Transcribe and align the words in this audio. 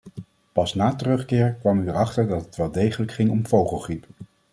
Pas 0.53 0.73
na 0.79 0.89
terugkeer 0.99 1.49
kwam 1.59 1.79
u 1.79 1.87
erachter 1.87 2.27
dat 2.27 2.45
het 2.45 2.55
wel 2.55 2.71
degelijk 2.71 3.11
ging 3.11 3.29
om 3.29 3.47
vogelgriep. 3.47 4.05